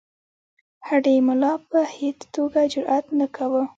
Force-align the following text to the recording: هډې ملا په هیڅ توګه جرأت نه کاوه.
هډې 0.87 1.15
ملا 1.27 1.53
په 1.69 1.79
هیڅ 1.97 2.19
توګه 2.35 2.59
جرأت 2.73 3.05
نه 3.19 3.27
کاوه. 3.35 3.63